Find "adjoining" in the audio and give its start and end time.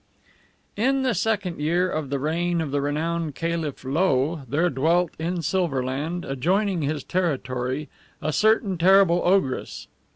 6.25-6.81